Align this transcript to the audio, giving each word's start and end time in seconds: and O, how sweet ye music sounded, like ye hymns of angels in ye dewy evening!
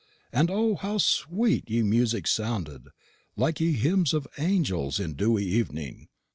and 0.33 0.49
O, 0.49 0.73
how 0.77 0.97
sweet 0.97 1.69
ye 1.69 1.83
music 1.83 2.25
sounded, 2.25 2.87
like 3.35 3.59
ye 3.59 3.73
hymns 3.73 4.15
of 4.15 4.27
angels 4.39 4.99
in 4.99 5.11
ye 5.11 5.15
dewy 5.15 5.43
evening! 5.45 6.07